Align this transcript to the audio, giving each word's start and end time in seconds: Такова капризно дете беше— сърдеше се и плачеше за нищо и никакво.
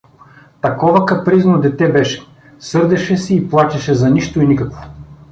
Такова 0.61 1.05
капризно 1.05 1.57
дете 1.61 1.91
беше— 1.91 2.25
сърдеше 2.59 3.17
се 3.17 3.35
и 3.35 3.49
плачеше 3.49 3.93
за 3.93 4.09
нищо 4.11 4.41
и 4.41 4.47
никакво. 4.47 4.83